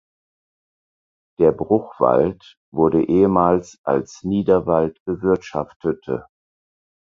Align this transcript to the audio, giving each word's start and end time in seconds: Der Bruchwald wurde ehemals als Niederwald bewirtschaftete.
Der 1.37 1.51
Bruchwald 1.51 2.57
wurde 2.73 3.07
ehemals 3.07 3.77
als 3.83 4.23
Niederwald 4.23 4.99
bewirtschaftete. 5.05 6.25